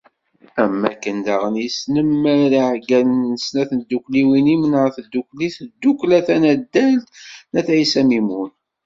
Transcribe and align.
Am 0.61 0.73
wakken 0.81 1.17
daɣen 1.25 1.55
yesnemmer 1.63 2.49
iɛeggalen 2.61 3.21
n 3.33 3.35
snat 3.45 3.69
n 3.73 3.79
tdukkliwin 3.81 4.53
Imnar 4.55 4.89
n 5.01 5.03
Tdukli 5.05 5.47
d 5.51 5.69
tdukkla 5.71 6.19
tanaddalt 6.27 7.07
n 7.51 7.53
At 7.59 7.67
Ɛissa 7.77 8.01
Mimun. 8.09 8.51